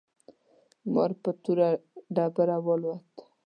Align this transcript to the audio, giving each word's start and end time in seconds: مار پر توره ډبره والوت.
مار 0.93 1.11
پر 1.21 1.35
توره 1.43 1.67
ډبره 2.15 2.57
والوت. 2.65 3.13